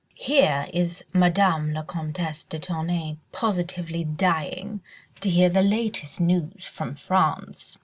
[0.17, 4.81] Here is Madame la Comtesse de Tournay positively dying
[5.19, 7.77] to hear the latest news from France."